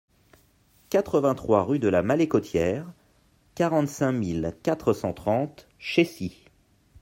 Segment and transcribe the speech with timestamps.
[0.89, 2.91] quatre-vingt-trois rue de la Malécotière,
[3.53, 6.43] quarante-cinq mille quatre cent trente Chécy